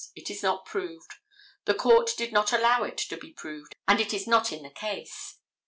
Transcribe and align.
It 0.15 0.31
is 0.31 0.41
not 0.41 0.65
proved: 0.65 1.11
the 1.65 1.75
court 1.75 2.13
did 2.17 2.33
not 2.33 2.51
allow 2.51 2.81
it 2.81 2.97
to 2.97 3.17
be 3.17 3.33
proved, 3.33 3.75
and 3.87 3.99
it 4.01 4.15
is 4.15 4.25
not 4.25 4.51
in 4.51 4.63
the 4.63 4.71
case. 4.71 5.37